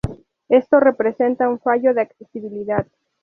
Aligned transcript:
Esto 0.49 0.79
representa 0.79 1.47
un 1.47 1.59
fallo 1.59 1.93
de 1.93 2.01
accesibilidad. 2.01 2.87